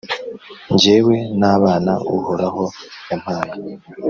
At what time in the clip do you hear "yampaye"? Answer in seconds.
3.09-3.55